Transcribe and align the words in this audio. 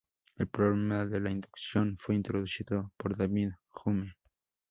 El 0.37 0.47
problema 0.47 1.05
de 1.05 1.19
la 1.19 1.29
inducción 1.29 1.95
fue 1.95 2.15
introducido 2.15 2.91
por 2.97 3.15
David 3.15 3.51
Hume. 3.85 4.15